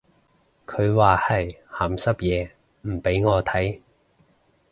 [0.65, 2.49] 佢話係鹹濕嘢
[2.89, 3.81] 唔俾我睇